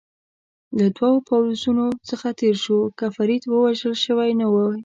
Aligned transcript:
له 0.77 0.85
دوو 0.97 1.11
پوځونو 1.27 1.85
څخه 2.09 2.27
تېر 2.39 2.55
شو، 2.63 2.79
که 2.97 3.05
فرید 3.15 3.43
وژل 3.49 3.95
شوی 4.05 4.29
نه 4.39 4.47
وای. 4.53 4.77